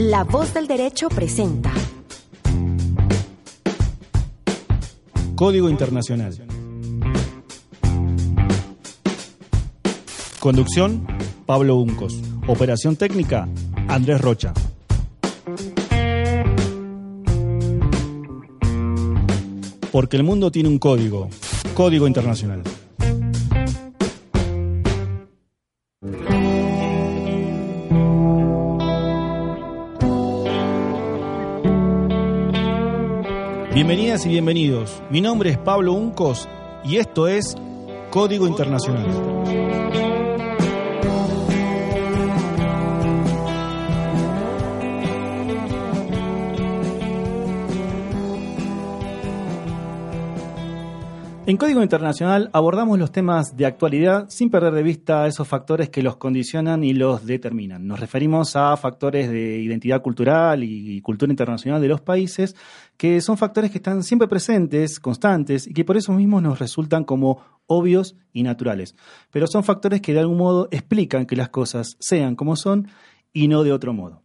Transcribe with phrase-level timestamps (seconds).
[0.00, 1.70] La voz del derecho presenta
[5.34, 6.38] Código Internacional.
[10.38, 11.06] Conducción,
[11.44, 12.18] Pablo Uncos.
[12.46, 13.46] Operación técnica,
[13.88, 14.54] Andrés Rocha.
[19.92, 21.28] Porque el mundo tiene un código,
[21.74, 22.62] Código Internacional.
[33.90, 35.02] Bienvenidas y bienvenidos.
[35.10, 36.48] Mi nombre es Pablo Uncos
[36.84, 37.56] y esto es
[38.12, 39.29] Código Internacional.
[51.50, 56.00] En Código Internacional abordamos los temas de actualidad sin perder de vista esos factores que
[56.00, 57.88] los condicionan y los determinan.
[57.88, 62.54] Nos referimos a factores de identidad cultural y cultura internacional de los países,
[62.96, 67.02] que son factores que están siempre presentes, constantes, y que por eso mismos nos resultan
[67.02, 68.94] como obvios y naturales.
[69.32, 72.86] Pero son factores que de algún modo explican que las cosas sean como son
[73.32, 74.22] y no de otro modo.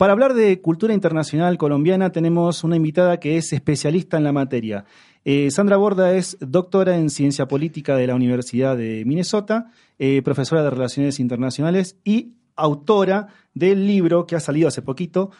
[0.00, 4.86] Para hablar de cultura internacional colombiana tenemos una invitada que es especialista en la materia.
[5.24, 10.62] Eh, Sandra Borda es doctora en ciencia política de la Universidad de Minnesota, eh, profesora
[10.62, 15.30] de Relaciones Internacionales y autora del libro que ha salido hace poquito,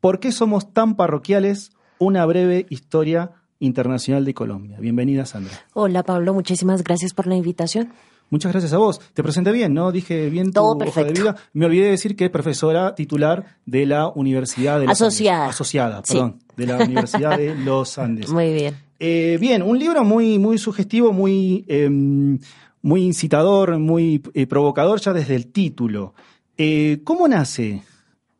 [0.00, 1.72] ¿Por qué somos tan parroquiales?
[1.98, 4.78] Una breve historia internacional de Colombia.
[4.80, 5.52] Bienvenida, Sandra.
[5.74, 6.32] Hola, Pablo.
[6.32, 7.92] Muchísimas gracias por la invitación.
[8.30, 8.98] Muchas gracias a vos.
[9.12, 9.92] Te presenté bien, ¿no?
[9.92, 11.36] Dije bien tu hoja de vida.
[11.52, 15.42] Me olvidé de decir que es profesora titular de la Universidad de los Asociada.
[15.42, 15.54] Andes.
[15.56, 16.38] Asociada, perdón.
[16.56, 18.30] De la Universidad de los Andes.
[18.30, 18.89] Muy bien.
[19.02, 22.38] Eh, bien, un libro muy, muy sugestivo, muy, em,
[22.82, 26.12] muy incitador, muy eh, provocador ya desde el título.
[26.58, 27.82] Eh, ¿Cómo nace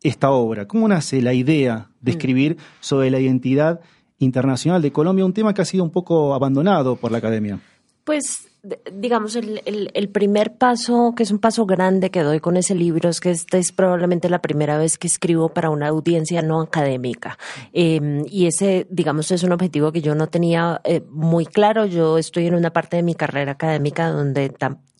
[0.03, 0.67] esta obra?
[0.67, 2.15] ¿Cómo nace la idea de mm.
[2.15, 3.79] escribir sobre la identidad
[4.19, 7.59] internacional de Colombia, un tema que ha sido un poco abandonado por la academia?
[8.03, 8.50] Pues
[8.93, 13.09] digamos, el, el, primer paso, que es un paso grande que doy con ese libro,
[13.09, 17.39] es que esta es probablemente la primera vez que escribo para una audiencia no académica.
[17.73, 21.85] Em, y ese, digamos, es un objetivo que yo no tenía eh, muy claro.
[21.87, 24.49] Yo estoy en una parte de mi carrera académica donde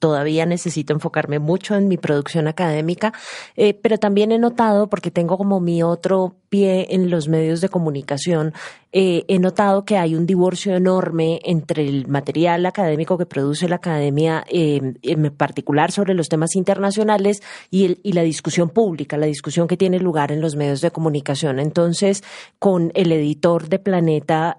[0.01, 3.13] todavía necesito enfocarme mucho en mi producción académica,
[3.55, 7.69] eh, pero también he notado, porque tengo como mi otro pie en los medios de
[7.69, 8.53] comunicación,
[8.91, 13.75] eh, he notado que hay un divorcio enorme entre el material académico que produce la
[13.75, 19.67] academia, eh, en particular sobre los temas internacionales, y, y, la discusión pública, la discusión
[19.67, 21.59] que tiene lugar en los medios de comunicación.
[21.59, 22.23] Entonces,
[22.57, 24.57] con el editor de Planeta,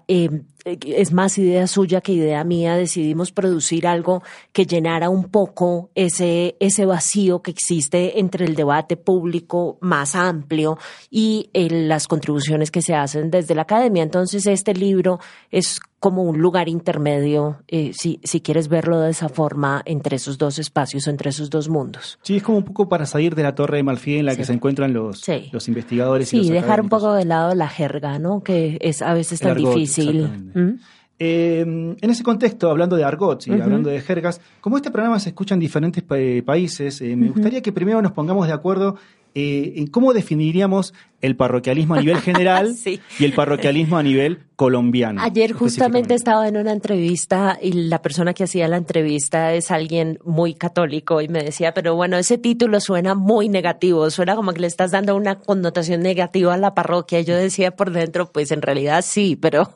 [0.65, 6.55] es más idea suya que idea mía, decidimos producir algo que llenara un poco ese,
[6.59, 10.77] ese vacío que existe entre el debate público más amplio
[11.09, 14.03] y las contribuciones que se hacen desde la academia.
[14.03, 15.19] Entonces, este libro
[15.51, 20.37] es como un lugar intermedio, eh, si, si quieres verlo de esa forma, entre esos
[20.37, 22.19] dos espacios, entre esos dos mundos.
[22.23, 24.43] Sí, es como un poco para salir de la torre de Malfi en la que
[24.43, 28.19] se encuentran los, los investigadores sí, y los dejar un poco de lado la jerga,
[28.19, 28.43] ¿no?
[28.43, 30.27] Que es a veces tan difícil.
[30.53, 30.71] ¿Mm?
[31.19, 35.29] Eh, en ese contexto, hablando de argot y hablando de jergas, como este programa se
[35.29, 36.03] escucha en diferentes
[36.43, 38.97] países, eh, me gustaría que primero nos pongamos de acuerdo
[39.35, 45.21] eh, ¿cómo definiríamos el parroquialismo a nivel general y el parroquialismo a nivel colombiano?
[45.21, 50.19] Ayer justamente estaba en una entrevista y la persona que hacía la entrevista es alguien
[50.23, 54.61] muy católico y me decía, pero bueno, ese título suena muy negativo, suena como que
[54.61, 57.19] le estás dando una connotación negativa a la parroquia.
[57.19, 59.71] Y yo decía por dentro, pues en realidad sí, pero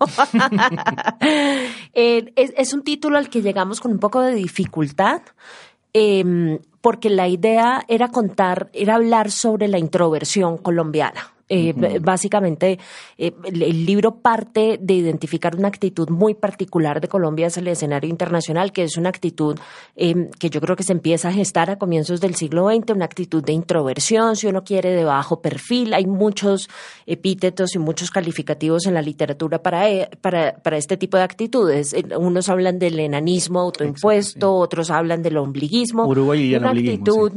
[1.94, 5.22] eh, es, un título al que llegamos con un poco de dificultad.
[5.93, 11.36] Em, porque la idea era contar, era hablar sobre la introversión colombiana.
[11.49, 12.77] Eh, básicamente,
[13.17, 18.09] eh, el, libro parte de identificar una actitud muy particular de Colombia hacia el escenario
[18.09, 19.57] internacional, que es una actitud
[19.95, 23.05] em, que yo creo que se empieza a gestar a comienzos del siglo XX, una
[23.05, 25.94] actitud de introversión, si uno quiere, de bajo perfil.
[25.94, 26.67] Hay muchos
[27.05, 31.95] epítetos y muchos calificativos en la literatura para, e, para, para este tipo de actitudes.
[32.17, 36.07] Unos hablan del enanismo autoimpuesto, otros hablan del ombliguismo.
[36.07, 37.31] Uruguay y una actitud,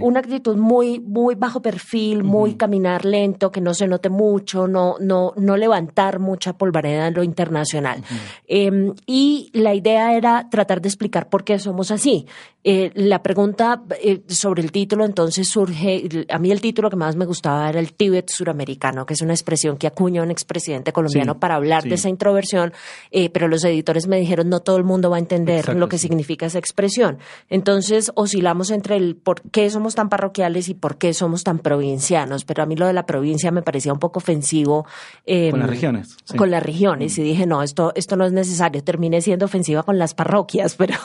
[0.00, 4.96] una actitud muy, muy bajo perfil, muy caminar lento que no se note mucho, no,
[5.00, 8.04] no, no levantar mucha polvareda en lo internacional.
[8.46, 12.26] Em, y la idea era tratar de explicar por qué somos así.
[12.68, 17.14] Eh, la pregunta eh, sobre el título entonces surge, a mí el título que más
[17.14, 21.38] me gustaba era el Tíbet suramericano, que es una expresión que acuña un expresidente colombiano
[21.38, 22.72] para hablar de esa introversión,
[23.12, 25.96] eh, pero los editores me dijeron no todo el mundo va a entender lo que
[25.96, 27.18] significa esa expresión.
[27.48, 32.44] Entonces oscilamos entre el por qué somos tan parroquiales y por qué somos tan provincianos,
[32.44, 34.86] pero a mí lo de la provincia me parecía un poco ofensivo.
[35.24, 36.16] Eh, con las regiones.
[36.36, 37.18] Con las regiones.
[37.18, 38.82] Y dije, no, esto, esto no es necesario.
[38.82, 40.94] Terminé siendo ofensiva con las parroquias, pero,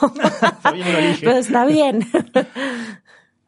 [1.20, 2.06] pero está bien.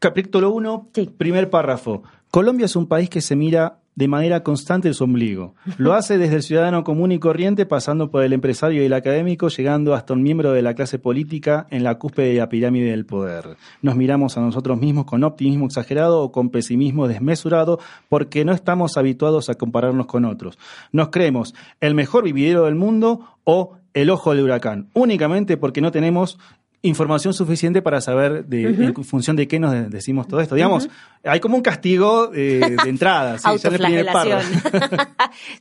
[0.04, 2.02] Capítulo 1, primer párrafo.
[2.30, 5.54] Colombia es un país que se mira de manera constante en su ombligo.
[5.78, 9.48] Lo hace desde el ciudadano común y corriente, pasando por el empresario y el académico,
[9.48, 13.06] llegando hasta un miembro de la clase política en la cúspide de la pirámide del
[13.06, 13.56] poder.
[13.80, 17.78] Nos miramos a nosotros mismos con optimismo exagerado o con pesimismo desmesurado
[18.10, 20.58] porque no estamos habituados a compararnos con otros.
[20.92, 25.92] Nos creemos el mejor vividero del mundo o el ojo del huracán, únicamente porque no
[25.92, 26.38] tenemos
[26.84, 30.54] información suficiente para saber de, en función de qué nos decimos todo esto.
[30.54, 30.88] Digamos,
[31.24, 33.38] hay como un castigo eh, de entrada.
[33.38, 33.48] ¿sí?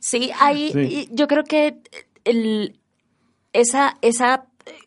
[0.00, 1.78] sí, hay, yo creo que
[2.24, 2.78] el,
[3.54, 4.44] esa, esa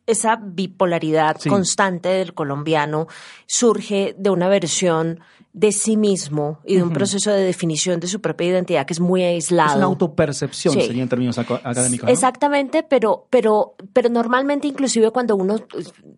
[0.08, 3.08] esa bipolaridad constante del colombiano
[3.46, 5.20] surge de una versión
[5.58, 9.00] de sí mismo y de un proceso de definición de su propia identidad que es
[9.00, 9.72] muy aislado.
[9.72, 12.08] Es una autopercepción, sería en términos académicos.
[12.08, 15.56] Exactamente, pero, pero, pero normalmente inclusive cuando uno,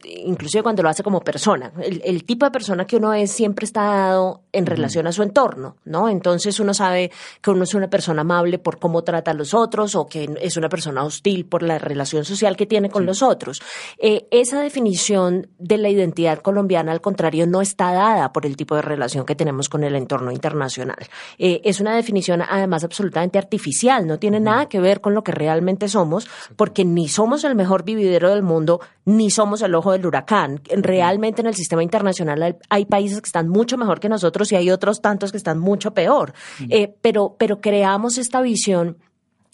[0.04, 3.84] inclusive cuando lo hace como persona, el, tipo de persona que uno es siempre está
[3.84, 6.10] dado en relación a su entorno, ¿no?
[6.10, 7.10] Entonces uno sabe
[7.42, 10.58] que uno es una persona amable por cómo trata a los otros o que es
[10.58, 13.62] una persona hostil por la relación social que tiene con los otros.
[13.98, 18.76] Eh, esa definición de la identidad colombiana, al contrario, no está dada por el tipo
[18.76, 21.08] de relación que tenemos con el entorno internacional.
[21.38, 25.32] Eh, es una definición además absolutamente artificial, no tiene nada que ver con lo que
[25.32, 30.06] realmente somos, porque ni somos el mejor vividero del mundo, ni somos el ojo del
[30.06, 30.62] huracán.
[30.70, 34.72] Realmente en el sistema internacional hay, países que están mucho mejor que nosotros y hay
[34.72, 36.34] otros tantos que están mucho peor.
[36.70, 38.98] Eh, pero, pero creamos esta visión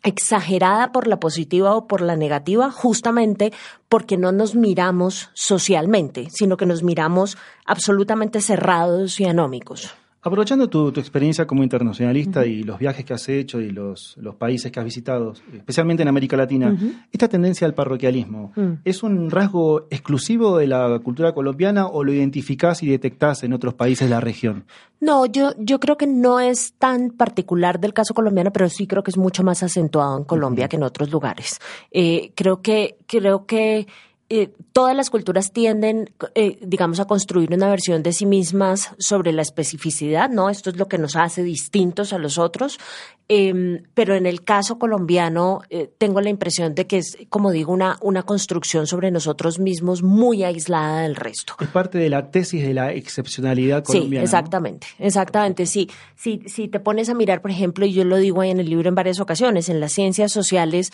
[0.04, 3.52] exagerada por la positiva o por la negativa, justamente
[3.90, 9.96] porque no nos miramos socialmente, sino que nos miramos absolutamente cerrados y anómicos.
[10.26, 14.80] Aprovechando tu, experiencia como internacionalista y los viajes que has hecho y los, países que
[14.80, 16.76] has visitado, especialmente en América Latina,
[17.12, 18.72] esta tendencia al parroquialismo, mm.
[18.84, 23.76] ¿es un rasgo exclusivo de la cultura colombiana o lo identificás y detectás en otros
[23.76, 24.66] países de la región?
[25.00, 29.04] No, yo, yo creo que no es tan particular del caso colombiano, pero sí creo
[29.04, 31.60] que es mucho más acentuado en Colombia que en otros lugares.
[31.92, 33.86] Eh, creo que, creo que
[34.28, 39.32] eh, todas las culturas tienden, eh, digamos, a construir una versión de sí mismas sobre
[39.32, 40.50] la especificidad, ¿no?
[40.50, 42.80] Esto es lo que nos hace distintos a los otros.
[43.28, 47.74] Em, pero en el caso colombiano eh, tengo la impresión de que es, como digo,
[47.74, 51.56] una, una construcción sobre nosotros mismos muy aislada del resto.
[51.60, 54.22] Es parte de la tesis de la excepcionalidad colombiana.
[54.22, 55.66] Sí, exactamente, exactamente.
[55.66, 58.60] Sí, si, si te pones a mirar, por ejemplo, y yo lo digo ahí en
[58.60, 60.92] el libro en varias ocasiones, en las ciencias sociales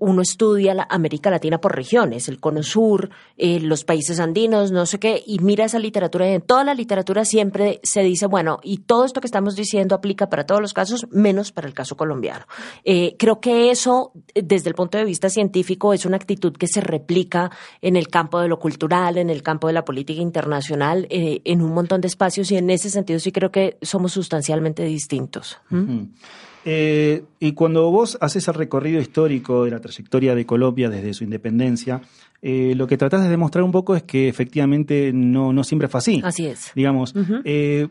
[0.00, 3.08] uno estudia la América Latina por regiones, el Cono Sur,
[3.38, 6.74] eh, los países andinos, no sé qué, y mira esa literatura y en toda la
[6.74, 10.74] literatura siempre se dice, bueno, y todo esto que estamos diciendo aplica para todos los
[10.74, 12.44] casos, menos para el caso colombiano.
[12.84, 16.82] Eh, creo que eso, desde el punto de vista científico, es una actitud que se
[16.82, 17.50] replica
[17.80, 21.62] en el campo de lo cultural, en el campo de la política internacional, eh, en
[21.62, 25.56] un montón de espacios y en ese sentido sí creo que somos sustancialmente distintos.
[26.64, 31.24] Eh, y cuando vos haces el recorrido histórico de la trayectoria de Colombia desde su
[31.24, 32.00] independencia,
[32.40, 35.98] eh, lo que tratás de demostrar un poco es que efectivamente no, no siempre fue
[35.98, 36.20] así.
[36.24, 36.72] Así es.
[36.74, 37.88] Digamos, eh,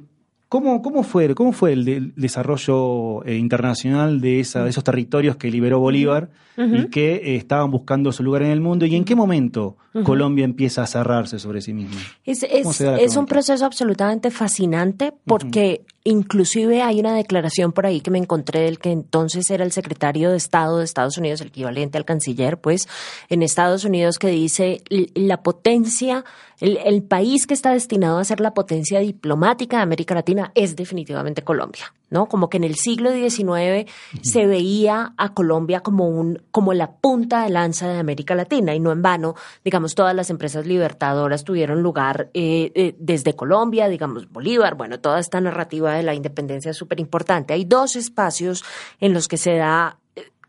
[0.53, 5.79] ¿cómo, cómo, fue, ¿cómo fue el, desarrollo internacional de, esa, de esos territorios que liberó
[5.79, 8.85] Bolívar y que estaban buscando su lugar en el mundo?
[8.85, 11.99] ¿Y en qué momento Colombia empieza a cerrarse sobre sí misma?
[12.23, 18.17] Es, es un proceso absolutamente fascinante porque Inclusive hay una declaración por ahí que me
[18.17, 22.03] encontré del que entonces era el secretario de Estado de Estados Unidos, el equivalente al
[22.03, 22.89] canciller, pues,
[23.29, 26.25] en Estados Unidos que dice la potencia,
[26.63, 31.43] el, país que está destinado a ser la potencia diplomática de América Latina es definitivamente
[31.43, 32.27] Colombia, ¿no?
[32.27, 33.91] Como que en el siglo XIX
[34.21, 38.79] se veía a Colombia como un, como la punta de lanza de América Latina y
[38.79, 44.31] no en vano, digamos, todas las empresas libertadoras tuvieron lugar eh, eh, desde Colombia, digamos,
[44.31, 47.53] Bolívar, bueno, toda esta narrativa de la independencia es súper importante.
[47.53, 48.63] Hay dos espacios
[49.01, 49.99] en los que se da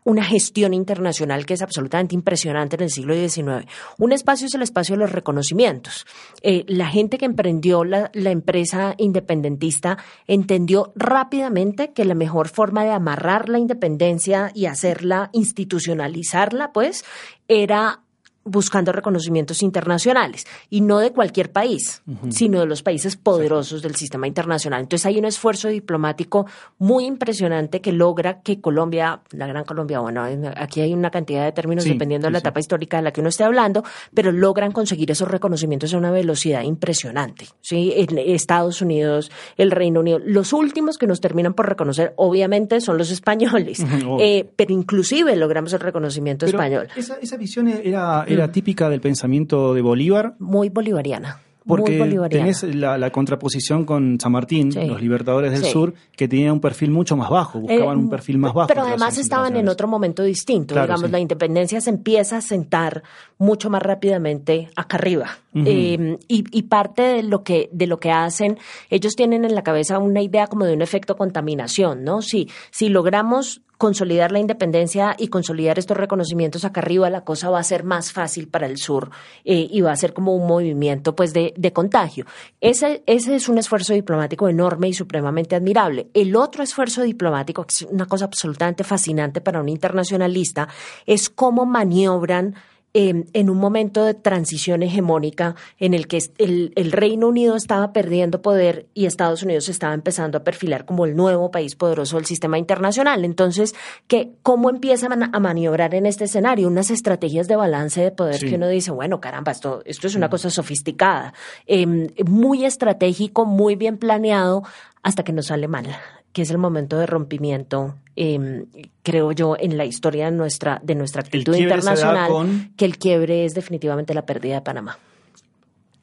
[0.05, 3.67] una gestión internacional que es absolutamente impresionante en el siglo XIX.
[3.97, 6.05] Un espacio es el espacio de los reconocimientos.
[6.41, 9.97] Eh, la gente que emprendió la, la, empresa independentista
[10.27, 17.03] entendió rápidamente que la mejor forma de amarrar la independencia y hacerla, institucionalizarla, pues,
[17.47, 18.04] era
[18.45, 24.27] buscando reconocimientos internacionales y no de cualquier país, sino de los países poderosos del sistema
[24.27, 24.81] internacional.
[24.81, 26.45] Entonces hay un esfuerzo diplomático
[26.77, 30.23] muy impresionante que logra que Colombia, la Gran Colombia, bueno,
[30.57, 33.29] aquí hay una cantidad de términos dependiendo de la etapa histórica de la que uno
[33.29, 33.83] esté hablando,
[34.13, 37.47] pero logran conseguir esos reconocimientos a una velocidad impresionante.
[37.61, 37.93] ¿sí?
[37.95, 42.99] En Estados Unidos, el Reino Unido, los últimos que nos terminan por reconocer, obviamente, son
[42.99, 43.83] los españoles,
[44.19, 46.89] eh, pero inclusive logramos el reconocimiento español.
[46.95, 50.35] Esa, esa visión era era típica del pensamiento de Bolívar.
[50.39, 51.39] Muy bolivariana.
[51.67, 51.97] Porque
[52.29, 57.17] tenés la, contraposición con San Martín, los libertadores del sur, que tenían un perfil mucho
[57.17, 58.67] más bajo, buscaban un eh, perfil más bajo.
[58.67, 60.79] Pero además estaban en otro momento distinto.
[60.79, 63.01] Digamos, la independencia se empieza a sentar
[63.39, 65.39] mucho más rápidamente acá arriba.
[65.55, 69.97] Eh, y, parte de lo que de lo que hacen, ellos tienen en la cabeza
[69.97, 72.21] una idea como de un efecto contaminación, ¿no?
[72.21, 77.59] Si, si logramos consolidar la independencia y consolidar estos reconocimientos acá arriba, la cosa va
[77.59, 79.09] a ser más fácil para el sur
[79.43, 82.25] eh, y va a ser como un movimiento pues de, de contagio.
[82.61, 86.09] Ese, ese es un esfuerzo diplomático enorme y supremamente admirable.
[86.13, 90.67] El otro esfuerzo diplomático, que es una cosa absolutamente fascinante para un internacionalista,
[91.05, 92.55] es cómo maniobran
[92.97, 98.41] Em, en un momento de transición hegemónica en el que el, Reino Unido estaba perdiendo
[98.41, 102.57] poder y Estados Unidos estaba empezando a perfilar como el nuevo país poderoso del sistema
[102.57, 103.25] internacional.
[103.25, 103.75] Entonces,
[104.07, 106.69] que, ¿cómo empiezan a maniobrar en este escenario?
[106.69, 110.29] Unas estrategias de balance de poder que uno dice, bueno, caramba, esto, esto es una
[110.29, 111.33] cosa sofisticada,
[111.67, 114.63] em, muy estratégico, muy bien planeado,
[115.03, 115.87] hasta que nos sale mal
[116.35, 118.65] que es el momento de rompimiento, em,
[119.03, 123.53] creo yo, en la historia de nuestra, de nuestra actitud internacional, que el quiebre es
[123.53, 124.99] definitivamente la pérdida de Panamá.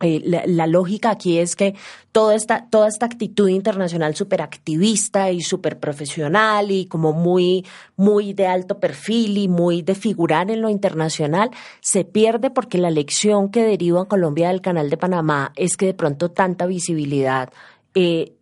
[0.00, 1.74] Eh, la, lógica aquí es que
[2.12, 8.32] toda esta, toda esta actitud internacional súper activista y súper profesional y como muy, muy
[8.32, 11.50] de alto perfil y muy de figurar en lo internacional
[11.82, 15.86] se pierde porque la lección que deriva en Colombia del Canal de Panamá es que
[15.86, 17.50] de pronto tanta visibilidad
[17.94, 18.32] eh,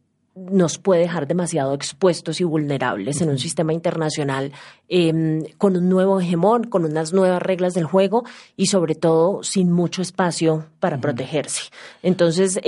[0.51, 4.53] nos puede dejar demasiado expuestos y vulnerables en un sistema internacional
[4.89, 8.25] em, con un nuevo hegemón, con unas nuevas reglas del juego
[8.57, 11.71] y sobre todo sin mucho espacio para protegerse.
[12.03, 12.61] Entonces,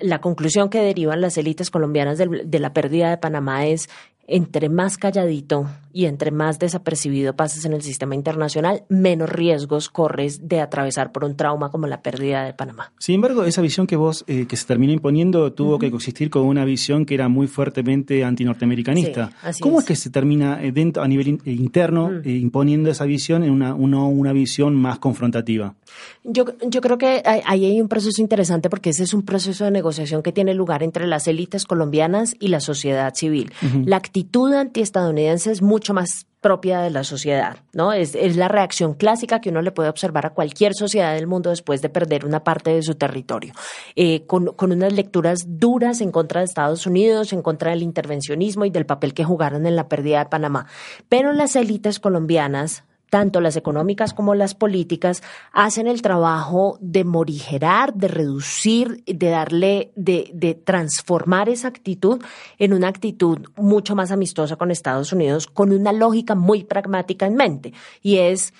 [0.00, 3.88] la conclusión que derivan las élites colombianas de la pérdida de Panamá es
[4.28, 5.66] entre más calladito
[5.98, 11.24] y entre más desapercibido pases en el sistema internacional, menos riesgos corres de atravesar por
[11.24, 12.92] un trauma como la pérdida de Panamá.
[13.00, 16.42] Sin embargo, esa visión que vos, eh, que se terminó imponiendo, tuvo que coexistir con
[16.42, 19.32] una visión que era muy fuertemente antinorteamericanista.
[19.58, 19.86] ¿Cómo es.
[19.86, 24.32] que se termina eh, dentro, a nivel eh, interno imponiendo esa visión en una, una
[24.32, 25.74] visión más confrontativa?
[26.22, 29.72] Yo, yo creo que ahí hay un proceso interesante porque ese es un proceso de
[29.72, 33.50] negociación que tiene lugar entre las élites colombianas y la sociedad civil.
[33.84, 37.92] La actitud antiestadounidense es mucho más propia de la sociedad, ¿no?
[37.92, 41.50] Es, es, la reacción clásica que uno le puede observar a cualquier sociedad del mundo
[41.50, 43.52] después de perder una parte de su territorio,
[43.96, 48.64] eh, con, con, unas lecturas duras en contra de Estados Unidos, en contra del intervencionismo
[48.64, 50.66] y del papel que jugaron en la pérdida de Panamá.
[51.08, 55.22] Pero las élites colombianas tanto las económicas como las políticas,
[55.52, 62.22] hacen el trabajo de morigerar, de reducir, de darle, de, de, transformar esa actitud
[62.58, 67.34] en una actitud mucho más amistosa con Estados Unidos, con una lógica muy pragmática en
[67.34, 67.72] mente.
[68.02, 68.52] Y es,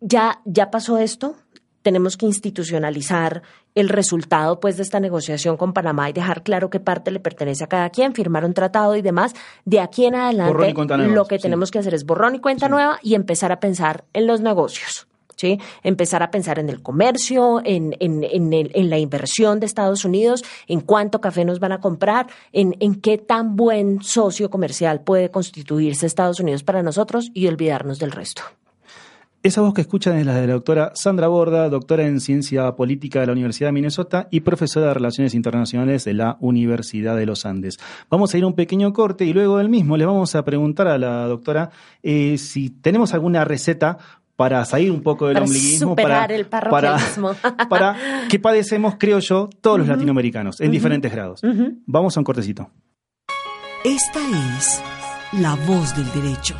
[0.00, 1.34] ya, ya pasó esto,
[1.88, 3.42] tenemos que institucionalizar
[3.74, 7.64] el resultado pues de esta negociación con Panamá y dejar claro qué parte le pertenece
[7.64, 9.32] a cada quien, firmar un tratado y demás.
[9.64, 10.74] De aquí en adelante
[11.06, 14.26] lo que tenemos que hacer es borrón y cuenta nueva y empezar a pensar en
[14.26, 15.08] los negocios.
[15.34, 15.58] ¿Sí?
[15.82, 20.44] Empezar a pensar en el comercio, en, en, en, en, la inversión de Estados Unidos,
[20.66, 25.30] en cuánto café nos van a comprar, en, en qué tan buen socio comercial puede
[25.30, 28.42] constituirse Estados Unidos para nosotros y olvidarnos del resto.
[29.40, 33.20] Esa voz que escuchan es la de la doctora Sandra Borda, doctora en Ciencia Política
[33.20, 37.46] de la Universidad de Minnesota y profesora de Relaciones Internacionales de la Universidad de los
[37.46, 37.78] Andes.
[38.10, 40.88] Vamos a ir a un pequeño corte y luego del mismo le vamos a preguntar
[40.88, 41.70] a la doctora
[42.02, 43.98] eh, si tenemos alguna receta
[44.34, 46.98] para salir un poco del ombliguismo, para, el para,
[47.68, 47.96] para,
[48.28, 51.42] que padecemos, creo yo, todos los latinoamericanos en diferentes grados.
[51.86, 52.70] Vamos a un cortecito.
[53.84, 54.20] Esta
[54.58, 54.82] es
[55.32, 56.56] la voz del derecho.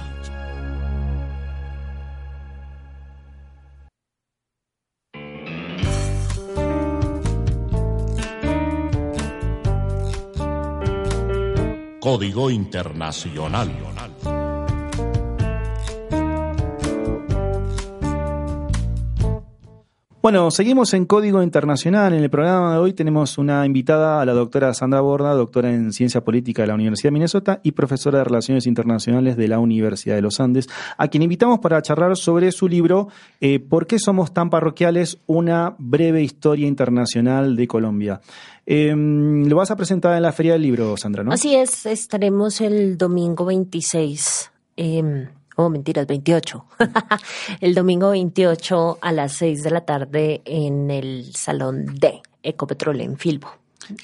[12.00, 14.37] Código Internacional.
[20.20, 22.12] Bueno, seguimos en Código Internacional.
[22.12, 25.92] En el programa de hoy tenemos una invitada a la doctora Sandra Borda, doctora en
[25.92, 30.16] Ciencia Política de la Universidad de Minnesota y profesora de Relaciones Internacionales de la Universidad
[30.16, 33.06] de los Andes, a quien invitamos para charlar sobre su libro
[33.40, 35.18] eh, ¿Por qué somos tan parroquiales?
[35.26, 38.20] Una breve historia internacional de Colombia.
[38.66, 41.30] Em, lo vas a presentar en la Feria del Libro, Sandra, ¿no?
[41.30, 44.50] Así es, estaremos el domingo 26.
[44.76, 46.64] Eh, oh, mentiras, 28.
[47.60, 53.18] el domingo 28 a las 6 de la tarde en el Salón D, Ecopetrol en
[53.18, 53.48] Filbo.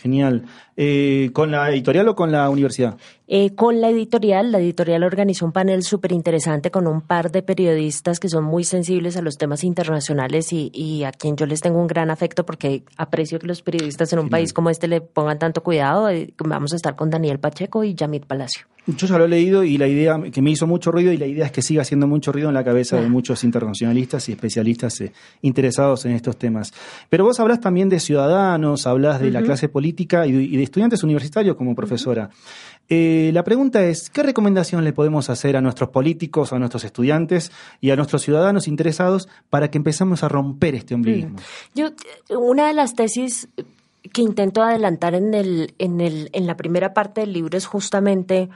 [0.01, 0.47] Genial.
[0.77, 2.97] Eh, ¿Con la editorial o con la universidad?
[3.27, 7.43] Eh, con la editorial, la editorial organizó un panel súper interesante con un par de
[7.43, 11.81] periodistas que son muy sensibles a los temas internacionales y, a quien yo les tengo
[11.81, 15.39] un gran afecto porque aprecio que los periodistas en un país como este le pongan
[15.39, 16.11] tanto cuidado.
[16.11, 18.67] Eh, vamos a estar con Daniel Pacheco y Yamit Palacio.
[18.87, 21.27] Yo ya lo he leído y la idea que me hizo mucho ruido y la
[21.27, 23.09] idea es que siga haciendo mucho ruido en la cabeza de ah.
[23.09, 26.75] muchos internacionalistas y especialistas eh, interesados en estos temas.
[27.09, 31.57] Pero vos hablas también de ciudadanos, hablas de la clase política y de, estudiantes universitarios
[31.57, 32.31] como profesora.
[32.89, 37.53] Eh, la pregunta es, ¿qué recomendación le podemos hacer a nuestros políticos, a nuestros estudiantes
[37.81, 41.37] y a nuestros ciudadanos interesados para que empezamos a romper este ombliguismo?
[41.75, 41.91] Yo,
[42.31, 43.49] una de las tesis
[44.13, 48.51] que intento adelantar en, el, en, el, en la primera parte del libro es justamente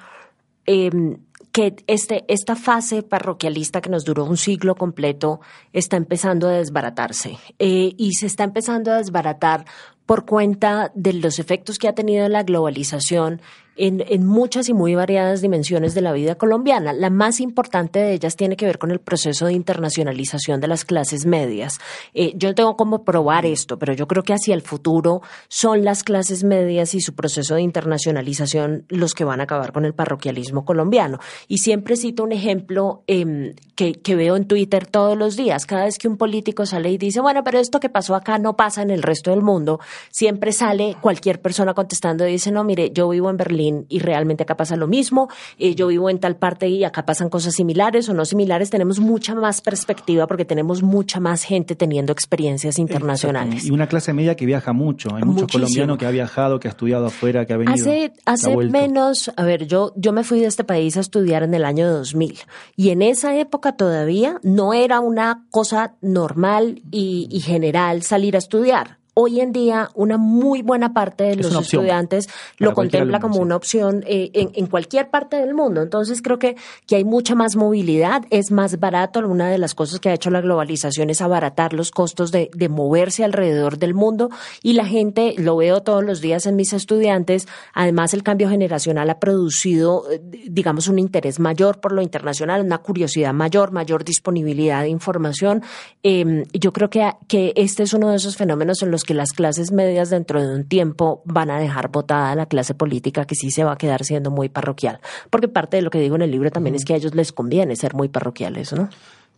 [0.66, 1.18] em,
[1.52, 5.40] que este, esta fase parroquialista que nos duró un siglo completo
[5.72, 9.64] está empezando a desbaratarse eh, y se está empezando a desbaratar
[10.08, 13.42] por cuenta de los efectos que ha tenido la globalización
[13.78, 16.92] en, muchas y muy variadas dimensiones de la vida colombiana.
[16.92, 20.84] La más importante de ellas tiene que ver con el proceso de internacionalización de las
[20.84, 21.78] clases medias.
[22.14, 26.02] Eh, yo tengo cómo probar esto, pero yo creo que hacia el futuro son las
[26.02, 30.64] clases medias y su proceso de internacionalización los que van a acabar con el parroquialismo
[30.64, 31.18] colombiano.
[31.46, 35.64] Y siempre cito un ejemplo em, que veo en Twitter todos los días.
[35.66, 38.56] Cada vez que un político sale y dice, bueno, pero esto que pasó acá no
[38.56, 39.78] pasa en el resto del mundo,
[40.10, 44.42] siempre sale cualquier persona contestando y dice, no, mire, yo vivo en Berlín y realmente
[44.42, 48.08] acá pasa lo mismo, eh, yo vivo en tal parte y acá pasan cosas similares
[48.08, 53.64] o no similares, tenemos mucha más perspectiva porque tenemos mucha más gente teniendo experiencias internacionales.
[53.64, 56.70] Y una clase media que viaja mucho, hay mucho colombiano que ha viajado, que ha
[56.70, 57.74] estudiado afuera, que ha venido.
[57.74, 61.54] Hace, hace menos, a ver, yo, yo me fui de este país a estudiar en
[61.54, 62.38] el año 2000
[62.76, 68.98] y en esa época todavía no era una cosa normal y general salir a estudiar
[69.20, 74.04] hoy en día una muy buena parte de los estudiantes lo contempla como una opción
[74.06, 75.82] eh, en, cualquier parte del mundo.
[75.82, 76.54] Entonces creo que,
[76.86, 79.18] que hay mucha más movilidad, es más barato.
[79.18, 82.68] Una de las cosas que ha hecho la globalización es abaratar los costos de, de
[82.68, 84.30] moverse alrededor del mundo
[84.62, 89.10] y la gente, lo veo todos los días en mis estudiantes, además el cambio generacional
[89.10, 94.82] ha producido, eh, digamos, un interés mayor por lo internacional, una curiosidad mayor, mayor disponibilidad
[94.82, 95.64] de información.
[96.04, 99.32] Eh, yo creo que, que este es uno de esos fenómenos en los que las
[99.32, 103.34] clases medias dentro de un tiempo van a dejar votada a la clase política que
[103.34, 105.00] sí se va a quedar siendo muy parroquial.
[105.30, 107.32] Porque parte de lo que digo en el libro también es que a ellos les
[107.32, 108.90] conviene ser muy parroquiales, ¿no?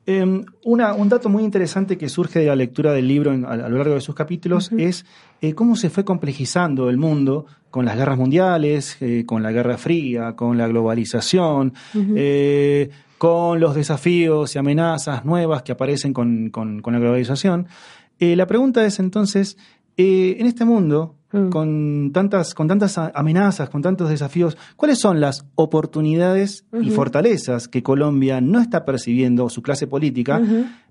[0.07, 3.95] Em, un dato muy interesante que surge de la lectura del libro a, lo largo
[3.95, 5.07] de sus capítulos es
[5.41, 9.79] eh, cómo se fue complejizando el mundo con las guerras mundiales, eh, con la Guerra
[9.79, 16.51] Fría, con la globalización, eh, con los desafíos y amenazas nuevas que aparecen con
[16.85, 17.69] la globalización.
[18.21, 19.57] Eh, la pregunta es entonces,
[19.97, 21.49] eh, en este mundo, mm.
[21.49, 27.83] con, tantas, con tantas amenazas, con tantos desafíos, ¿cuáles son las oportunidades y fortalezas que
[27.83, 30.41] Colombia no está percibiendo, su clase política,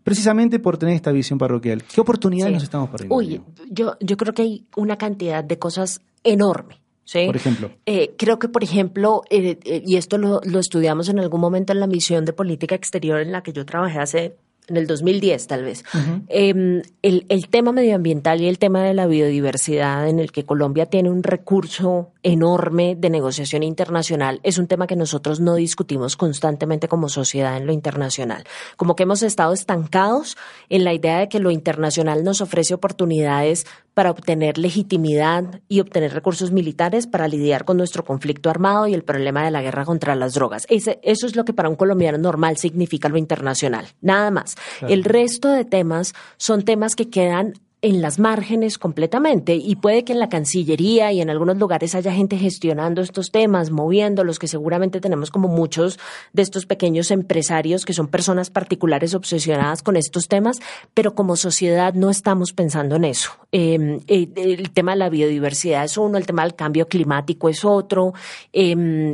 [0.03, 1.83] precisamente por tener esta visión parroquial?
[1.83, 3.15] ¿Qué oportunidades nos estamos perdiendo?
[3.15, 6.81] Uy, yo, yo creo que hay una cantidad de cosas enorme.
[7.03, 7.25] ¿Sí?
[7.25, 7.71] Por ejemplo.
[7.87, 11.87] Eh, creo que, por ejemplo, y esto lo, lo, estudiamos en algún momento en la
[11.87, 14.35] misión de política exterior en la que yo trabajé hace
[14.69, 15.83] en el 2010 tal vez,
[16.27, 20.85] em, el, el, tema medioambiental y el tema de la biodiversidad en el que Colombia
[20.85, 26.87] tiene un recurso enorme de negociación internacional es un tema que nosotros no discutimos constantemente
[26.87, 28.43] como sociedad en lo internacional.
[28.75, 30.37] Como que hemos estado estancados
[30.69, 36.13] en la idea de que lo internacional nos ofrece oportunidades para obtener legitimidad y obtener
[36.13, 40.15] recursos militares para lidiar con nuestro conflicto armado y el problema de la guerra contra
[40.15, 40.65] las drogas.
[40.69, 44.55] Ese, eso es lo que para un colombiano normal significa lo internacional, nada más.
[44.81, 50.11] El resto de temas son temas que quedan en las márgenes completamente y puede que
[50.11, 54.99] en la Cancillería y en algunos lugares haya gente gestionando estos temas, moviéndolos, que seguramente
[54.99, 55.97] tenemos como muchos
[56.33, 60.59] de estos pequeños empresarios que son personas particulares obsesionadas con estos temas,
[60.93, 63.31] pero como sociedad no estamos pensando en eso.
[63.51, 67.63] Em, eh, el tema de la biodiversidad es uno, el tema del cambio climático es
[67.63, 68.13] otro,
[68.51, 69.13] em,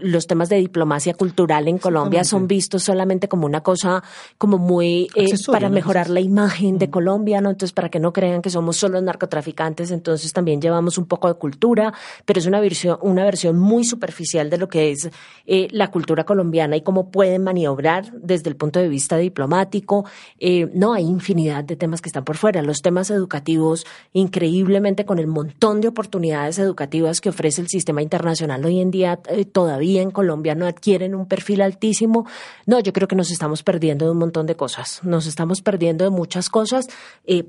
[0.00, 4.02] los temas de diplomacia cultural en Colombia son vistos solamente como una cosa
[4.38, 6.90] como muy eh, para mejorar la imagen de mm.
[6.90, 7.50] Colombia, ¿no?
[7.72, 11.92] Para que no crean que somos solo narcotraficantes, entonces también llevamos un poco de cultura,
[12.24, 15.10] pero es una versión, una versión muy superficial de lo que es
[15.46, 20.04] eh, la cultura colombiana y cómo pueden maniobrar desde el punto de vista diplomático.
[20.38, 22.62] Eh, no, hay infinidad de temas que están por fuera.
[22.62, 28.64] Los temas educativos, increíblemente con el montón de oportunidades educativas que ofrece el sistema internacional
[28.64, 32.26] hoy en día, eh, todavía en Colombia no adquieren un perfil altísimo.
[32.66, 35.00] No, yo creo que nos estamos perdiendo de un montón de cosas.
[35.02, 36.88] Nos estamos perdiendo de muchas cosas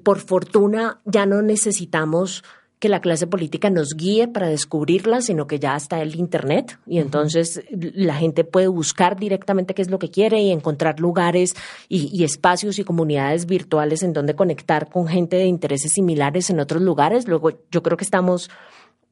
[0.08, 2.46] por fortuna ya no necesitamos
[2.80, 7.00] que la clase política nos guíe para descubrirlas, sino que ya está el Internet y
[7.00, 11.56] entonces la gente puede buscar directamente qué es lo que quiere y encontrar lugares
[11.90, 16.82] y, espacios y comunidades virtuales en donde conectar con gente de intereses similares en otros
[16.82, 17.28] lugares.
[17.28, 18.50] Luego yo creo que estamos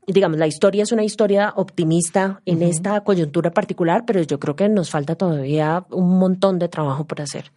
[0.08, 4.70] digamos, la historia es una historia optimista en esta coyuntura particular, pero yo creo que
[4.70, 7.52] nos falta todavía un montón de trabajo por hacer.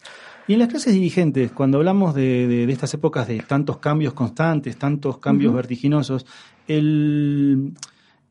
[0.46, 5.18] Y en las clases dirigentes, cuando hablamos de, estas épocas de tantos cambios constantes, tantos
[5.18, 6.24] cambios vertiginosos,
[6.66, 7.74] el,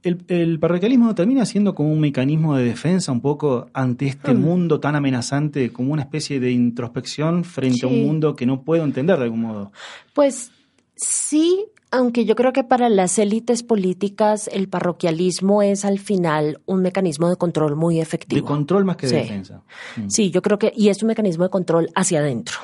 [0.01, 4.41] el, parroquialismo termina siendo como un mecanismo de defensa un poco ante este mm.
[4.41, 8.83] mundo tan amenazante, como una especie de introspección frente a un mundo que no puedo
[8.83, 9.71] entender de algún modo.
[10.13, 10.51] Pues
[10.95, 16.81] sí, aunque yo creo que para las élites políticas el parroquialismo es al final un
[16.81, 18.41] mecanismo de control muy efectivo.
[18.41, 19.63] De control más que de defensa.
[19.95, 20.09] Mm.
[20.09, 22.57] Sí, yo creo que, y es un mecanismo de control hacia adentro.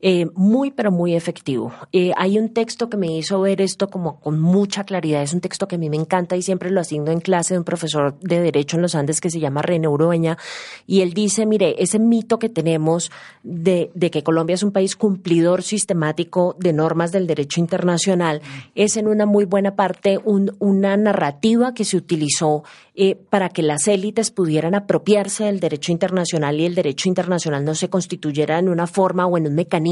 [0.00, 1.72] Eh, muy, pero muy efectivo.
[1.92, 5.22] Eh, hay un texto que me hizo ver esto como con mucha claridad.
[5.22, 7.58] Es un texto que a mí me encanta y siempre lo asigno en clase de
[7.58, 10.38] un profesor de Derecho en los Andes que se llama René Urueña.
[10.86, 13.10] Y él dice, mire, ese mito que tenemos
[13.42, 18.40] de, de que Colombia es un país cumplidor sistemático de normas del derecho internacional
[18.76, 22.62] es en una muy buena parte un, una narrativa que se utilizó
[22.94, 27.74] eh, para que las élites pudieran apropiarse del derecho internacional y el derecho internacional no
[27.74, 29.87] se constituyera en una forma o en un mecanismo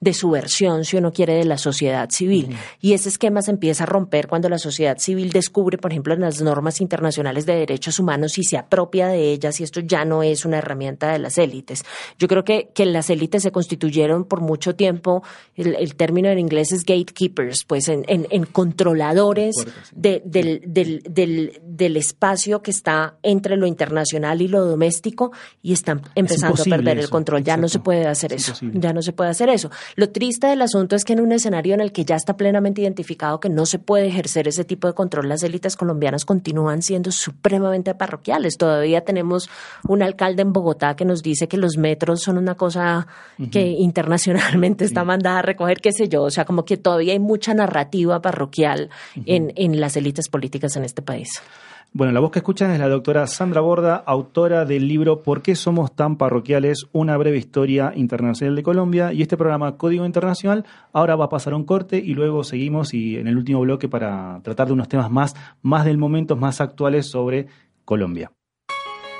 [0.00, 2.56] de subversión, si uno quiere, de la sociedad civil.
[2.80, 6.40] Y ese esquema se empieza a romper cuando la sociedad civil descubre, por ejemplo, las
[6.40, 10.44] normas internacionales de derechos humanos y se apropia de ellas y esto ya no es
[10.44, 11.84] una herramienta de las élites.
[12.18, 15.22] Yo creo que, que las élites se constituyeron por mucho tiempo,
[15.54, 19.54] el, término en inglés es gatekeepers, pues en, en, controladores
[19.92, 26.02] del, del, del, del espacio que está entre lo internacional y lo doméstico y están
[26.14, 27.42] empezando a perder el control.
[27.42, 28.54] Ya no se puede hacer eso.
[28.72, 29.70] Ya no se puede hacer eso.
[29.96, 32.82] Lo triste del asunto es que en un escenario en el que ya está plenamente
[32.82, 37.10] identificado que no se puede ejercer ese tipo de control, las élites colombianas continúan siendo
[37.10, 38.56] supremamente parroquiales.
[38.56, 39.48] Todavía tenemos
[39.88, 43.06] un alcalde en Bogotá que nos dice que los metros son una cosa
[43.50, 46.22] que internacionalmente está mandada a recoger, qué sé yo.
[46.22, 48.90] O sea, como que todavía hay mucha narrativa parroquial
[49.24, 51.42] en, en las élites políticas en este país.
[51.92, 55.54] Bueno, la voz que escuchan es la doctora Sandra Borda, autora del libro ¿Por qué
[55.54, 56.86] somos tan parroquiales?
[56.92, 59.12] Una breve historia internacional de Colombia.
[59.14, 63.16] Y este programa Código Internacional ahora va a pasar un corte y luego seguimos y
[63.16, 67.06] en el último bloque para tratar de unos temas más, más del momento, más actuales
[67.06, 67.46] sobre
[67.84, 68.30] Colombia.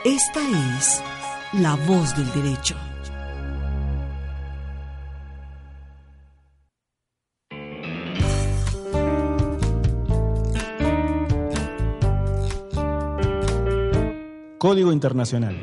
[0.04, 0.40] Esta
[0.76, 1.02] es
[1.54, 2.76] la voz del derecho.
[14.58, 15.54] Código Internacional.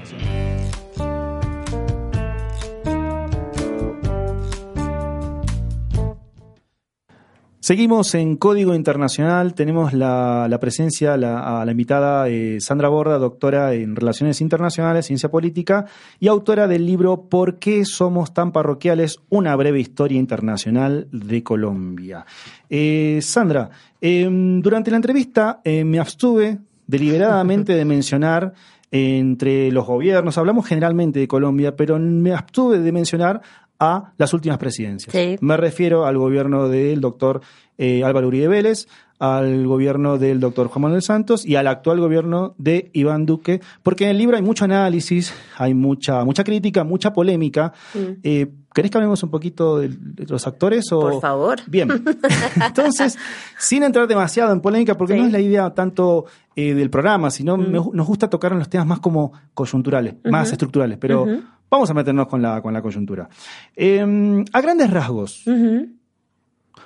[7.59, 11.17] Seguimos en Código Internacional, tenemos la, presencia a
[11.65, 15.85] la invitada eh, Sandra Borda, doctora en Relaciones Internacionales, Ciencia Política
[16.19, 19.21] y autora del libro ¿Por qué somos tan parroquiales?
[19.29, 22.25] Una breve historia internacional de Colombia.
[22.69, 23.69] Eh, Sandra,
[24.01, 28.53] em, durante la entrevista eh, me abstuve deliberadamente de mencionar
[28.93, 30.37] entre los gobiernos.
[30.37, 33.41] Hablamos generalmente de Colombia, pero me abstuve de mencionar
[33.79, 35.15] a las últimas presidencias.
[35.41, 37.41] Me refiero al gobierno del doctor
[37.79, 42.53] eh, Álvaro Uribe Vélez, al gobierno del doctor Juan Manuel Santos y al actual gobierno
[42.59, 47.13] de Iván Duque, porque en el libro hay mucho análisis, hay mucha, mucha crítica, mucha
[47.13, 47.73] polémica.
[47.95, 47.99] Mm.
[48.21, 49.95] Eh, ¿Querés que hablemos un poquito de,
[50.27, 50.91] los actores?
[50.91, 50.99] O...
[50.99, 51.59] Por favor.
[51.67, 51.89] Bien.
[52.65, 53.17] Entonces,
[53.57, 57.57] sin entrar demasiado en polémica, porque no es la idea tanto eh, del programa, sino
[57.57, 57.91] mm.
[57.93, 61.25] nos gusta tocar en los temas más como coyunturales, más estructurales, pero
[61.69, 63.29] vamos a meternos con la, con la coyuntura.
[63.75, 65.45] Em, a grandes rasgos,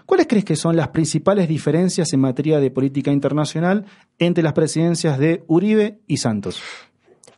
[0.06, 3.86] ¿Cuáles crees que son las principales diferencias en materia de política internacional
[4.18, 6.62] entre las presidencias de Uribe y Santos?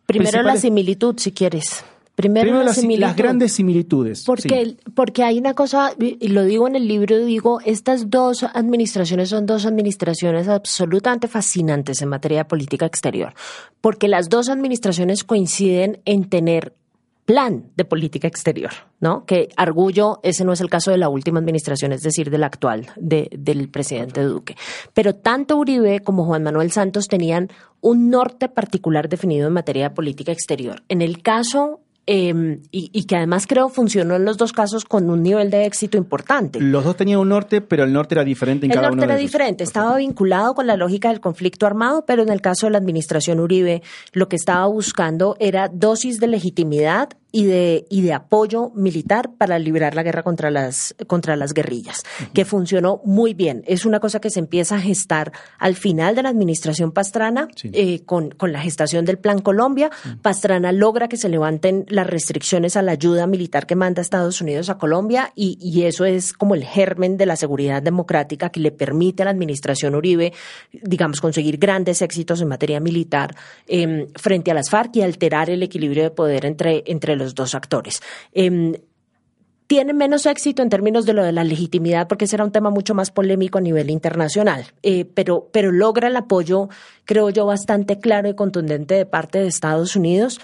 [0.06, 1.84] Primero la similitud, si quieres.
[2.20, 4.26] Primero, las, grandes similitudes.
[4.26, 9.30] Porque, porque hay una cosa, y lo digo en el libro, digo, estas dos administraciones
[9.30, 13.34] son dos administraciones absolutamente fascinantes en materia de política exterior,
[13.80, 16.74] porque las dos administraciones coinciden en tener
[17.24, 19.24] plan de política exterior, ¿no?
[19.26, 22.48] Que Argullo, ese no es el caso de la última administración, es decir, de la
[22.48, 24.58] actual, de, del presidente Duque.
[24.94, 27.48] Pero tanto Uribe como Juan Manuel Santos tenían
[27.80, 30.84] un norte particular definido en materia de política exterior.
[30.90, 31.80] En el caso
[32.12, 35.96] Em, y, que además creo funcionó en los dos casos con un nivel de éxito
[35.96, 36.60] importante.
[36.60, 39.14] Los dos tenían un norte, pero el norte era diferente en cada uno El norte
[39.14, 42.72] era diferente, estaba vinculado con la lógica del conflicto armado, pero en el caso de
[42.72, 43.84] la administración Uribe
[44.14, 49.60] lo que estaba buscando era dosis de legitimidad y de, y de apoyo militar para
[49.60, 53.64] librar la guerra contra las, contra las guerrillas, que funcionó muy bien.
[53.68, 58.02] Es una cosa que se empieza a gestar al final de la administración Pastrana eh,
[58.06, 59.90] con, con, la gestación del Plan Colombia.
[60.22, 64.70] Pastrana logra que se levanten las restricciones a la ayuda militar que manda Estados Unidos
[64.70, 68.72] a Colombia y, y eso es como el germen de la seguridad democrática que le
[68.72, 70.34] permite a la administración Uribe,
[70.72, 73.36] digamos, conseguir grandes éxitos en materia militar
[73.68, 77.54] eh, frente a las FARC y alterar el equilibrio de poder entre, entre los dos
[77.54, 78.02] actores.
[78.34, 78.74] Em,
[79.68, 82.96] tiene menos éxito en términos de lo de la legitimidad, porque será un tema mucho
[82.96, 86.70] más polémico a nivel internacional, eh, pero, pero logra el apoyo,
[87.06, 90.40] creo yo, bastante claro y contundente de parte de Estados Unidos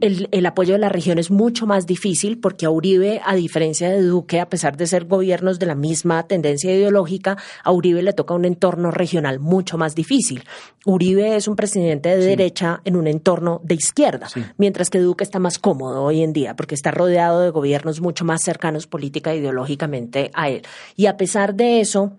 [0.00, 4.02] el, apoyo de la región es mucho más difícil porque a Uribe, a diferencia de
[4.02, 8.34] Duque, a pesar de ser gobiernos de la misma tendencia ideológica, a Uribe le toca
[8.34, 10.44] un entorno regional mucho más difícil.
[10.84, 15.38] Uribe es un presidente de derecha en un entorno de izquierda, mientras que Duque está
[15.38, 19.38] más cómodo hoy en día porque está rodeado de gobiernos mucho más cercanos política e
[19.38, 20.62] ideológicamente a él.
[20.96, 22.12] Y a pesar de eso,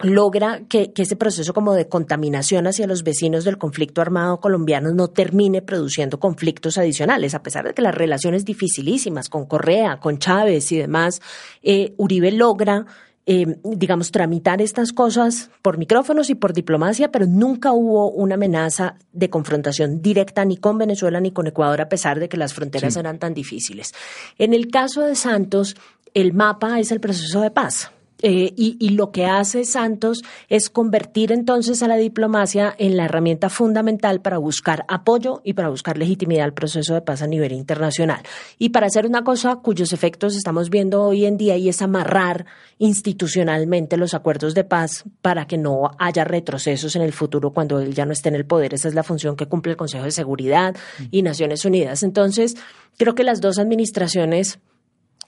[0.00, 5.08] logra que, ese proceso como de contaminación hacia los vecinos del conflicto armado colombiano no
[5.08, 10.72] termine produciendo conflictos adicionales, a pesar de que las relaciones dificilísimas con Correa, con Chávez
[10.72, 11.20] y demás,
[11.62, 12.86] eh, Uribe logra
[13.26, 18.96] eh, digamos, tramitar estas cosas por micrófonos y por diplomacia, pero nunca hubo una amenaza
[19.14, 22.96] de confrontación directa ni con Venezuela ni con Ecuador, a pesar de que las fronteras
[22.98, 23.94] eran tan difíciles.
[24.36, 25.74] En el caso de Santos,
[26.12, 27.90] el mapa es el proceso de paz.
[28.26, 33.50] Eh, y, lo que hace Santos es convertir entonces a la diplomacia en la herramienta
[33.50, 38.22] fundamental para buscar apoyo y para buscar legitimidad al proceso de paz a nivel internacional.
[38.58, 42.46] Y para hacer una cosa cuyos efectos estamos viendo hoy en día y es amarrar
[42.78, 47.92] institucionalmente los acuerdos de paz para que no haya retrocesos en el futuro cuando él
[47.92, 48.72] ya no esté en el poder.
[48.72, 50.74] Esa es la función que cumple el Consejo de Seguridad
[51.10, 52.02] y Naciones Unidas.
[52.02, 52.56] Entonces,
[52.96, 54.60] creo que las dos administraciones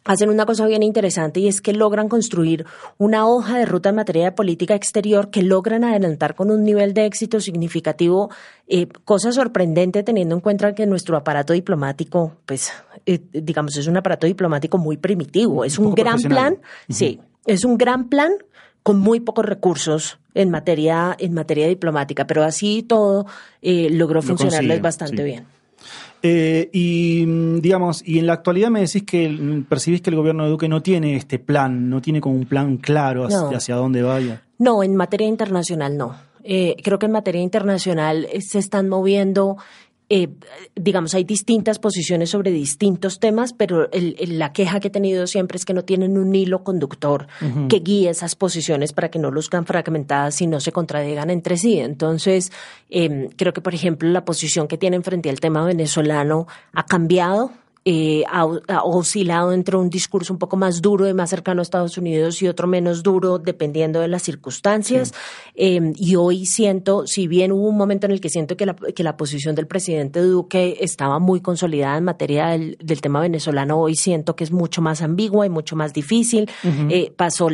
[0.06, 2.64] hacen una cosa bien interesante y es que logran construir
[2.96, 6.94] una hoja de ruta en materia de política exterior que logran adelantar con un nivel
[6.94, 8.30] de éxito significativo,
[8.68, 12.72] eh, cosa sorprendente teniendo en cuenta que nuestro aparato diplomático, pues,
[13.04, 17.76] eh, digamos, es un aparato diplomático muy primitivo, es un, gran plan, sí, es un
[17.76, 18.32] gran plan
[18.82, 23.26] con muy pocos recursos en materia, en materia diplomática, pero así todo
[23.60, 25.55] eh, logró funcionarles bastante bien.
[26.22, 30.44] Eh, y mm, digamos, y en la actualidad me decís que percibís que el gobierno
[30.44, 34.42] de Duque no tiene este plan, no tiene como un plan claro hacia, dónde vaya.
[34.58, 36.16] No, en materia internacional no.
[36.42, 39.56] Eh, creo que en materia internacional eh, se están moviendo
[40.08, 40.28] eh,
[40.76, 45.64] digamos, hay distintas posiciones sobre distintos temas, pero la queja que he tenido siempre es
[45.64, 47.26] que no tienen un hilo conductor
[47.68, 51.80] que guíe esas posiciones para que no luzcan fragmentadas y no se contradigan entre sí.
[51.80, 52.52] Entonces,
[52.88, 57.50] em, creo que, por ejemplo, la posición que tienen frente al tema venezolano ha cambiado
[57.88, 58.44] eh, ha,
[58.82, 62.48] oscilado entre un discurso un poco más duro y más cercano a Estados Unidos y
[62.48, 65.14] otro menos duro, dependiendo de las circunstancias.
[65.54, 68.74] Em, y hoy siento, si bien hubo un momento en el que siento que la,
[68.74, 73.94] que la posición del presidente Duque estaba muy consolidada en materia del, tema venezolano, hoy
[73.94, 76.50] siento que es mucho más ambigua y mucho más difícil.
[76.90, 77.48] Eh, pasó,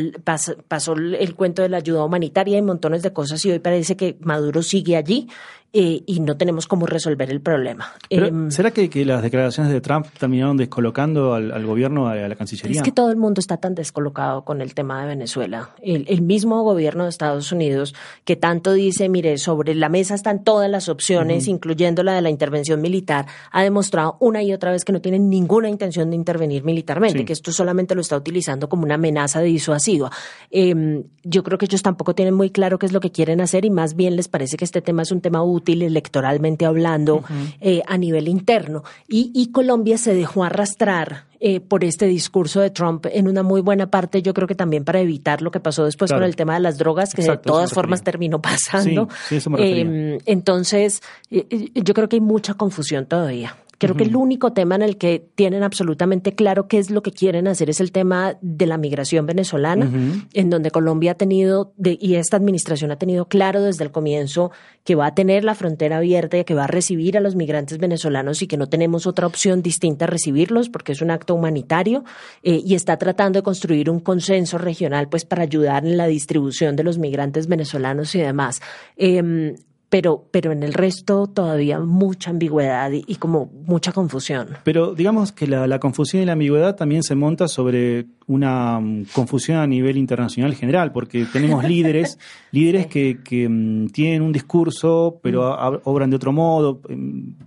[0.67, 4.17] pasó el cuento de la ayuda humanitaria y montones de cosas y hoy parece que
[4.21, 5.27] Maduro sigue allí
[5.75, 7.93] eh, y no tenemos cómo resolver el problema.
[8.11, 12.77] Em, ¿Será que, las declaraciones de Trump terminaron descolocando al, gobierno, a, la Cancillería?
[12.77, 15.71] Es que todo el mundo está tan descolocado con el tema de Venezuela.
[15.81, 20.69] El, mismo gobierno de Estados Unidos que tanto dice, mire, sobre la mesa están todas
[20.69, 24.93] las opciones, incluyendo la de la intervención militar, ha demostrado una y otra vez que
[24.93, 28.93] no tiene ninguna intención de intervenir militarmente, que esto solamente lo está utilizando como una
[28.93, 30.11] amenaza disuasiva.
[30.51, 33.65] Em, yo creo que ellos tampoco tienen muy claro qué es lo que quieren hacer
[33.65, 37.23] y más bien les parece que este tema es un tema útil electoralmente hablando
[37.61, 38.83] eh, a nivel interno.
[39.07, 43.91] Y, Colombia se dejó arrastrar eh, por este discurso de Trump en una muy buena
[43.91, 46.61] parte, yo creo que también para evitar lo que pasó después con el tema de
[46.61, 49.09] las drogas, que de todas formas terminó pasando.
[49.57, 53.57] Em, entonces, eh, eh, yo creo que hay mucha confusión todavía.
[53.83, 57.11] Creo que el único tema en el que tienen absolutamente claro qué es lo que
[57.11, 59.89] quieren hacer es el tema de la migración venezolana,
[60.33, 64.51] en donde Colombia ha tenido, y esta administración ha tenido claro desde el comienzo
[64.83, 67.77] que va a tener la frontera abierta y que va a recibir a los migrantes
[67.77, 72.03] venezolanos y que no tenemos otra opción distinta a recibirlos porque es un acto humanitario
[72.43, 76.75] eh, y está tratando de construir un consenso regional pues para ayudar en la distribución
[76.75, 78.61] de los migrantes venezolanos y demás.
[78.97, 79.55] Em,
[79.93, 84.47] pero, pero en el resto todavía mucha ambigüedad y, como mucha confusión.
[84.63, 89.05] Pero digamos que la, la, confusión y la ambigüedad también se monta sobre una um,
[89.13, 92.17] confusión a nivel internacional general, porque tenemos líderes,
[92.51, 95.81] líderes que, que um, tienen un discurso, pero mm.
[95.83, 96.81] obran de otro modo.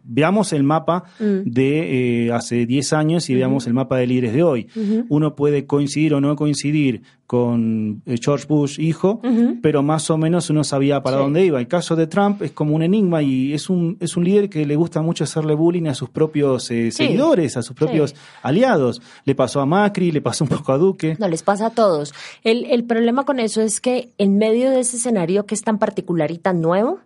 [0.05, 1.43] Veamos el mapa mm.
[1.45, 4.69] de eh, hace 10 años y veamos el mapa de líderes de hoy.
[5.09, 9.21] Uno puede coincidir o no coincidir con eh, George Bush hijo,
[9.61, 11.59] pero más o menos uno sabía para dónde iba.
[11.59, 14.65] El caso de Trump es como un enigma y es un, es un líder que
[14.65, 19.03] le gusta mucho hacerle bullying a sus propios eh, seguidores, a sus propios aliados.
[19.25, 21.16] Le pasó a Macri, le pasó un poco a Duque.
[21.18, 22.14] No, les pasa a todos.
[22.42, 25.79] El, el problema con eso es que en medio de ese escenario que es tan
[25.79, 27.00] particular y tan nuevo,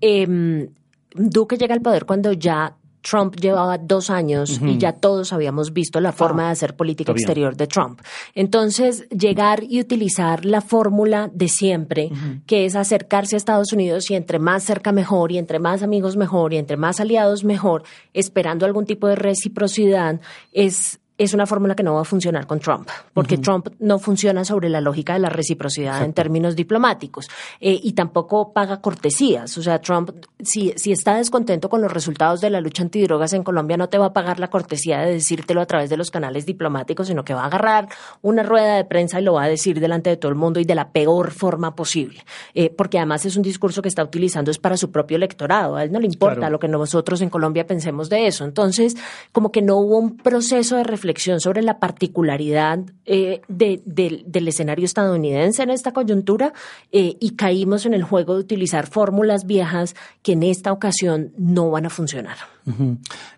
[0.00, 0.68] em,
[1.14, 6.00] Duque llega al poder cuando ya Trump llevaba dos años y ya todos habíamos visto
[6.00, 8.00] la forma de hacer política exterior de Trump.
[8.34, 12.10] Entonces, llegar y utilizar la fórmula de siempre,
[12.46, 16.16] que es acercarse a Estados Unidos y entre más cerca mejor, y entre más amigos
[16.16, 17.82] mejor, y entre más aliados mejor,
[18.14, 20.20] esperando algún tipo de reciprocidad,
[20.52, 24.44] es es una fórmula que no va a funcionar con Trump, porque Trump no funciona
[24.44, 27.28] sobre la lógica de la reciprocidad en términos diplomáticos
[27.60, 29.56] eh, y tampoco paga cortesías.
[29.58, 33.42] O sea, Trump, si, si está descontento con los resultados de la lucha antidrogas en
[33.44, 36.46] Colombia, no te va a pagar la cortesía de decírtelo a través de los canales
[36.46, 37.88] diplomáticos, sino que va a agarrar
[38.22, 40.64] una rueda de prensa y lo va a decir delante de todo el mundo y
[40.64, 42.24] de la peor forma posible.
[42.54, 45.76] Eh, porque además es un discurso que está utilizando es para su propio electorado.
[45.76, 48.44] A él no le importa lo que nosotros en Colombia pensemos de eso.
[48.44, 48.96] Entonces,
[49.32, 55.64] como que no hubo un proceso de reflexión sobre la particularidad eh, del escenario estadounidense
[55.64, 56.52] en esta coyuntura
[56.92, 61.70] eh, y caímos en el juego de utilizar fórmulas viejas que en esta ocasión no
[61.70, 62.36] van a funcionar.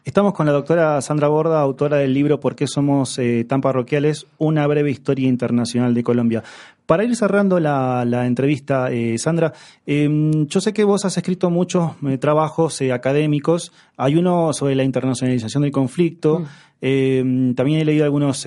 [0.05, 4.27] Estamos con la doctora Sandra Borda, autora del libro ¿Por qué somos eh, tan parroquiales?
[4.39, 6.43] Una breve historia internacional de Colombia.
[6.87, 9.55] Para ir cerrando la, entrevista, eh, Sandra,
[9.87, 13.73] em, yo sé que vos has escrito muchos eh, trabajos académicos.
[13.97, 16.41] Hay uno sobre la internacionalización del conflicto.
[16.41, 16.45] Mm.
[16.83, 18.47] Em, también he leído algunos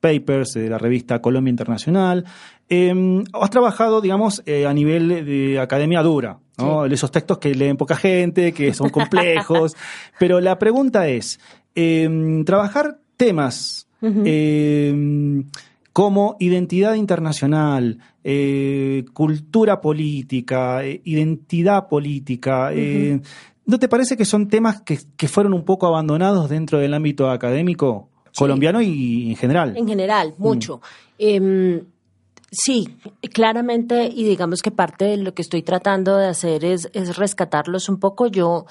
[0.00, 2.24] papers de la revista Colombia Internacional.
[2.68, 6.86] Em, has trabajado, digamos, a nivel de academia dura, ¿no?
[6.86, 9.76] Esos textos que leen poca gente, que son complejos.
[10.18, 11.38] pero la pregunta es,
[12.44, 13.86] trabajar temas
[15.96, 22.70] como identidad internacional, eh, cultura política, eh, identidad política.
[22.74, 23.18] Eh,
[23.64, 28.10] ¿No te parece que son temas que, fueron un poco abandonados dentro del ámbito académico
[28.36, 29.74] colombiano y en general?
[29.74, 30.42] En general, mm.
[30.42, 30.82] mucho.
[32.50, 32.96] Sí,
[33.32, 37.88] claramente, y digamos que parte de lo que estoy tratando de hacer es, es rescatarlos
[37.88, 38.28] un poco.
[38.28, 38.66] Yo,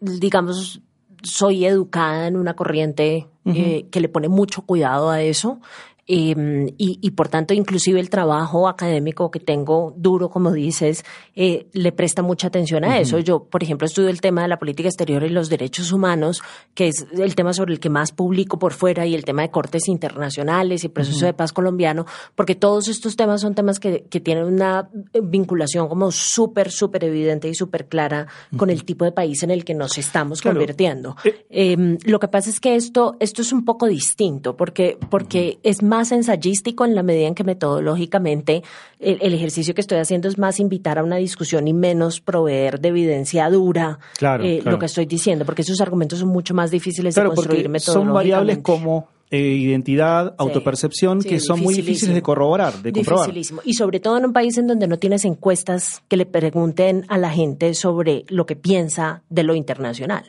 [0.00, 0.80] digamos,
[1.22, 5.60] soy educada en una corriente que le pone mucho cuidado a eso.
[6.06, 11.02] Em, y, y, por tanto, inclusive el trabajo académico que tengo duro, como dices,
[11.34, 13.18] eh, le presta mucha atención a eso.
[13.20, 16.42] Yo, por ejemplo, estudio el tema de la política exterior y los derechos humanos,
[16.74, 19.50] que es el tema sobre el que más publico por fuera, y el tema de
[19.50, 24.20] cortes internacionales y proceso de paz colombiano, porque todos estos temas son temas que, que
[24.20, 24.90] tienen una
[25.22, 28.26] vinculación como súper, súper evidente y súper clara
[28.58, 31.16] con el tipo de país en el que nos estamos convirtiendo.
[31.24, 31.72] Eh.
[31.72, 35.82] Em, lo que pasa es que esto, esto es un poco distinto, porque, porque es
[35.82, 38.62] más más ensayístico en la medida en que metodológicamente
[38.98, 42.88] el, ejercicio que estoy haciendo es más invitar a una discusión y menos proveer de
[42.88, 47.24] evidencia dura eh, lo que estoy diciendo, porque esos argumentos son mucho más difíciles de
[47.24, 47.92] construir metodológicamente.
[47.92, 53.32] Son variables como eh, identidad, autopercepción, que son muy difíciles de corroborar, de comprobar.
[53.64, 57.18] Y sobre todo en un país en donde no tienes encuestas que le pregunten a
[57.18, 60.24] la gente sobre lo que piensa de lo internacional.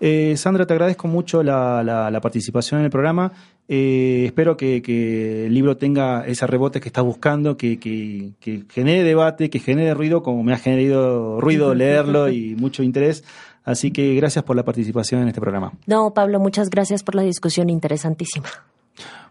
[0.00, 3.32] Eh, Sandra, te agradezco mucho la, participación en el programa.
[3.68, 8.32] Eh, espero que, el libro tenga ese rebote que estás buscando, que,
[8.68, 13.24] genere debate, que genere ruido, como me ha generado ruido leerlo y mucho interés.
[13.64, 15.72] Así que gracias por la participación en este programa.
[15.86, 18.48] No, Pablo, muchas gracias por la discusión interesantísima.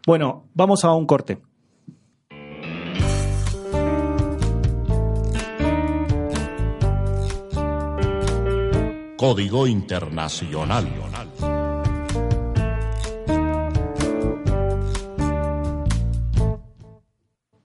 [0.06, 1.40] Bueno, vamos a un corte.
[9.18, 10.88] Código Internacional.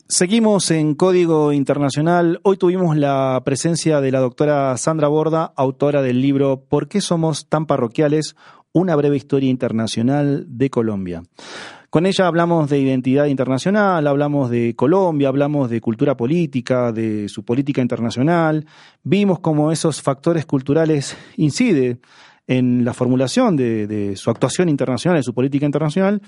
[0.09, 2.41] Seguimos en Código Internacional.
[2.43, 7.51] Hoy tuvimos la presencia de la doctora Sandra Borda, autora del libro ¿Por qué somos
[7.51, 8.35] tan parroquiales?
[8.73, 11.23] Una breve historia internacional de Colombia.
[11.93, 17.45] Con ella hablamos de identidad internacional, hablamos de Colombia, hablamos de cultura política, de su
[17.45, 18.65] política internacional.
[19.03, 22.01] Vimos cómo esos factores culturales inciden
[22.47, 26.23] en la formulación de, su actuación internacional, de su política internacional,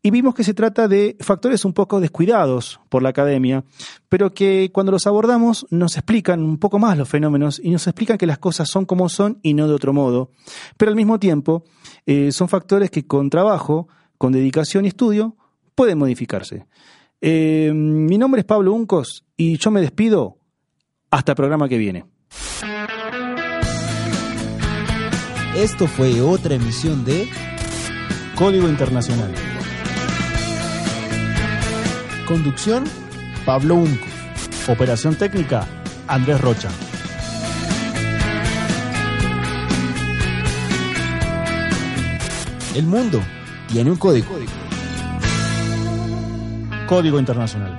[0.00, 3.64] y vimos que se trata de factores un poco descuidados por la academia,
[4.08, 8.16] pero que cuando los abordamos nos explican un poco más los fenómenos y nos explican
[8.16, 10.30] que las cosas son como son y no de otro modo.
[10.76, 11.64] Pero al mismo tiempo
[12.06, 13.88] eh, son factores que con trabajo,
[14.20, 15.34] con dedicación y estudio,
[15.74, 16.66] pueden modificarse.
[17.22, 20.36] Eh, mi nombre es Pablo Uncos y yo me despido
[21.10, 22.04] hasta el programa que viene.
[25.56, 27.26] Esto fue otra emisión de
[28.36, 29.32] Código Internacional.
[32.28, 32.84] Conducción,
[33.46, 34.06] Pablo Unco.
[34.68, 35.66] Operación técnica,
[36.06, 36.68] Andrés Rocha.
[42.74, 43.22] El mundo
[43.72, 44.26] tiene un código.
[46.88, 47.76] Código Internacional.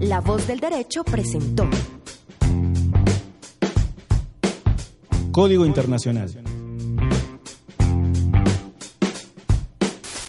[0.00, 1.68] La voz del derecho presentó
[5.40, 6.28] Código Internacional.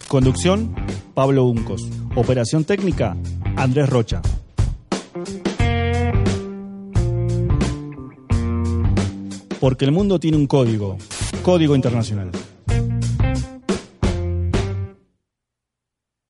[0.08, 0.74] Conducción,
[1.12, 1.86] Pablo Uncos.
[2.14, 3.14] Operación técnica,
[3.54, 4.22] Andrés Rocha.
[9.60, 10.96] Porque el mundo tiene un código.
[11.42, 12.30] Código Internacional.